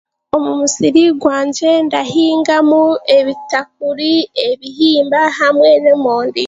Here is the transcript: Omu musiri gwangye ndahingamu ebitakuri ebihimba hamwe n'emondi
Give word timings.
Omu 0.35 0.51
musiri 0.59 1.03
gwangye 1.21 1.71
ndahingamu 1.85 2.83
ebitakuri 3.17 4.11
ebihimba 4.49 5.21
hamwe 5.39 5.69
n'emondi 5.83 6.39